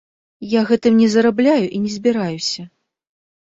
[0.53, 2.67] Я гэтым не зарабляю і не збіраюся.